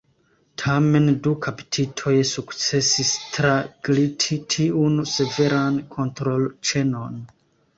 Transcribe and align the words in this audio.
Tamen 0.59 1.03
du 1.27 1.33
kaptitoj 1.45 2.13
sukcesis 2.29 3.11
tragliti 3.35 4.39
tiun 4.55 4.99
severan 5.13 5.79
kontrolĉenon. 5.99 7.25